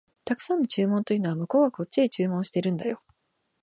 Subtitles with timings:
[0.25, 3.03] 沢山の注文というのは、向こうがこっちへ注文してるんだよ